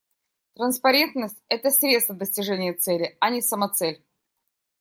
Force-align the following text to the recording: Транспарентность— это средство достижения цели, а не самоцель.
Транспарентность— 0.55 1.37
это 1.47 1.69
средство 1.69 2.15
достижения 2.15 2.73
цели, 2.73 3.15
а 3.19 3.29
не 3.29 3.39
самоцель. 3.39 4.03